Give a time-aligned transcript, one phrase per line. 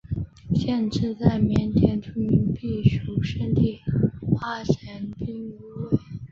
[0.55, 3.81] 县治在缅甸著名避暑胜地
[4.19, 5.99] 花城彬乌伦。